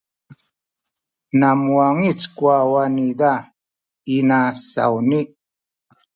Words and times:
na 1.39 1.49
muwangic 1.61 2.19
ku 2.35 2.43
wawa 2.49 2.83
niza 2.95 3.31
inasawni. 4.17 5.21